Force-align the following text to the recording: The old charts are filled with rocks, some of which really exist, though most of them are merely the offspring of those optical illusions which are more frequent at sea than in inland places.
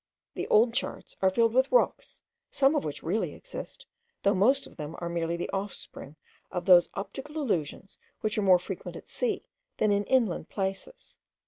The 0.33 0.47
old 0.47 0.73
charts 0.73 1.15
are 1.21 1.29
filled 1.29 1.53
with 1.53 1.71
rocks, 1.71 2.23
some 2.49 2.73
of 2.73 2.83
which 2.83 3.03
really 3.03 3.35
exist, 3.35 3.85
though 4.23 4.33
most 4.33 4.65
of 4.65 4.75
them 4.75 4.95
are 4.97 5.09
merely 5.09 5.37
the 5.37 5.51
offspring 5.51 6.15
of 6.49 6.65
those 6.65 6.89
optical 6.95 7.37
illusions 7.39 7.99
which 8.21 8.35
are 8.35 8.41
more 8.41 8.57
frequent 8.57 8.97
at 8.97 9.07
sea 9.07 9.43
than 9.77 9.91
in 9.91 10.05
inland 10.05 10.49
places. 10.49 11.19